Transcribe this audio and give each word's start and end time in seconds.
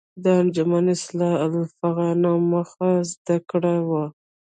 د 0.23 0.25
انجمن 0.41 0.85
اصلاح 0.95 1.35
الافاغنه 1.47 2.31
موخه 2.49 2.91
زده 3.11 3.37
کړه 3.49 3.75
وه. 3.89 4.05